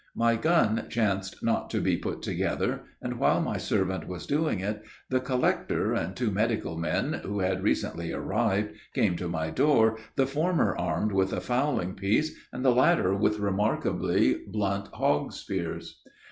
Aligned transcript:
My 0.15 0.35
gun 0.35 0.87
chanced 0.89 1.43
not 1.43 1.69
to 1.69 1.79
be 1.79 1.95
put 1.95 2.23
together; 2.23 2.85
and 3.03 3.19
while 3.19 3.39
my 3.39 3.57
servant 3.57 4.07
was 4.07 4.25
doing 4.25 4.59
it, 4.59 4.81
the 5.11 5.19
collector, 5.19 5.93
and 5.93 6.15
two 6.15 6.31
medical 6.31 6.75
men, 6.75 7.21
who 7.23 7.41
had 7.41 7.61
recently 7.61 8.11
arrived, 8.11 8.71
came 8.95 9.15
to 9.17 9.27
my 9.27 9.51
door, 9.51 9.99
the 10.15 10.25
former 10.25 10.75
armed 10.75 11.11
with 11.11 11.31
a 11.33 11.39
fowling 11.39 11.93
piece, 11.93 12.35
and 12.51 12.65
the 12.65 12.73
latter 12.73 13.13
with 13.13 13.37
remarkably 13.37 14.41
blunt 14.47 14.87
hog 14.87 15.33
spears. 15.33 16.01